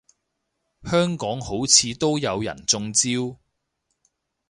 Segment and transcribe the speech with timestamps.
[0.83, 3.37] 香港好似都有人中招